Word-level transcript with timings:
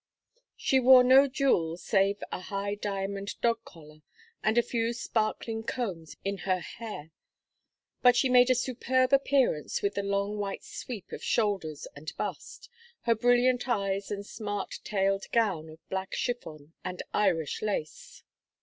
She 0.57 0.79
wore 0.79 1.03
no 1.03 1.27
jewels 1.27 1.83
save 1.83 2.23
a 2.31 2.39
high 2.39 2.73
diamond 2.73 3.39
dog 3.39 3.63
collar 3.63 4.01
and 4.43 4.57
a 4.57 4.63
few 4.63 4.93
sparkling 4.93 5.61
combs 5.61 6.17
in 6.25 6.39
her 6.39 6.59
hair, 6.59 7.11
but 8.01 8.15
she 8.15 8.27
made 8.27 8.49
a 8.49 8.55
superb 8.55 9.13
appearance 9.13 9.83
with 9.83 9.93
the 9.93 10.01
long 10.01 10.39
white 10.39 10.63
sweep 10.63 11.11
of 11.11 11.23
shoulders 11.23 11.87
and 11.95 12.17
bust, 12.17 12.67
her 13.01 13.13
brilliant 13.13 13.69
eyes 13.69 14.09
and 14.09 14.25
smart 14.25 14.79
tailed 14.83 15.27
gown 15.31 15.69
of 15.69 15.87
black 15.87 16.15
chiffon 16.15 16.73
and 16.83 17.03
Irish 17.13 17.61
lace. 17.61 18.23